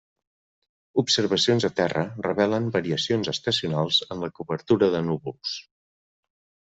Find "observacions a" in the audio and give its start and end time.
1.01-1.69